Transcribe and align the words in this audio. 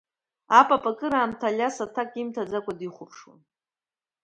Апап 0.59 0.83
акыраамҭа 0.91 1.45
Алиас 1.49 1.77
аҭак 1.85 2.11
имҭаӡакәа 2.21 2.73
дихәаԥшуан. 2.79 3.39